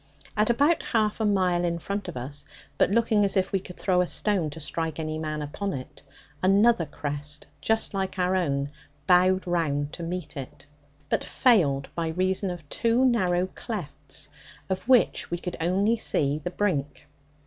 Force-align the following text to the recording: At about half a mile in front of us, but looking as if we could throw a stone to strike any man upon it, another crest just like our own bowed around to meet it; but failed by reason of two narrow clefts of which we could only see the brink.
At 0.35 0.49
about 0.49 0.81
half 0.81 1.19
a 1.19 1.25
mile 1.25 1.63
in 1.63 1.77
front 1.77 2.07
of 2.07 2.17
us, 2.17 2.43
but 2.79 2.89
looking 2.89 3.23
as 3.23 3.37
if 3.37 3.51
we 3.51 3.59
could 3.59 3.77
throw 3.77 4.01
a 4.01 4.07
stone 4.07 4.49
to 4.49 4.59
strike 4.59 4.97
any 4.97 5.19
man 5.19 5.43
upon 5.43 5.73
it, 5.73 6.01
another 6.41 6.87
crest 6.87 7.45
just 7.61 7.93
like 7.93 8.17
our 8.17 8.35
own 8.35 8.71
bowed 9.05 9.45
around 9.45 9.93
to 9.93 10.01
meet 10.01 10.35
it; 10.35 10.65
but 11.07 11.23
failed 11.23 11.87
by 11.93 12.07
reason 12.07 12.49
of 12.49 12.67
two 12.67 13.05
narrow 13.05 13.45
clefts 13.53 14.27
of 14.71 14.87
which 14.89 15.29
we 15.29 15.37
could 15.37 15.55
only 15.61 15.97
see 15.97 16.39
the 16.39 16.49
brink. 16.49 17.05